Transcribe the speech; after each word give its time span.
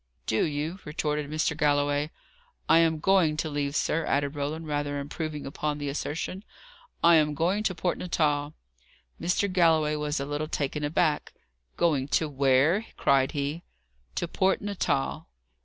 "Do 0.25 0.45
you?" 0.45 0.79
retorted 0.83 1.29
Mr. 1.29 1.55
Galloway. 1.55 2.09
"I 2.67 2.79
am 2.79 2.97
going 2.99 3.37
to 3.37 3.51
leave, 3.51 3.75
sir," 3.75 4.03
added 4.07 4.33
Roland, 4.35 4.65
rather 4.65 4.97
improving 4.97 5.45
upon 5.45 5.77
the 5.77 5.89
assertion. 5.89 6.43
"I 7.03 7.17
am 7.17 7.35
going 7.35 7.61
to 7.61 7.75
Port 7.75 7.99
Natal." 7.99 8.55
Mr. 9.21 9.47
Galloway 9.53 9.95
was 9.95 10.19
a 10.19 10.25
little 10.25 10.47
taken 10.47 10.83
aback. 10.83 11.33
"Going 11.77 12.07
to 12.17 12.27
where?" 12.27 12.87
cried 12.97 13.33
he. 13.33 13.61
"To 14.15 14.27
Port 14.27 14.59
Natal." 14.59 15.27